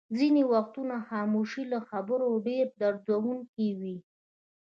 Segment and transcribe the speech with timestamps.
[0.17, 3.97] ځینې وختونه خاموشي له خبرو ډېره دردوونکې وي.